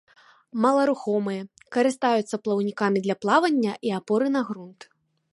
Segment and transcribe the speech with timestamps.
[0.63, 1.43] Маларухомыя,
[1.75, 4.79] карыстаюцца плаўнікамі для плавання і апоры на грунт.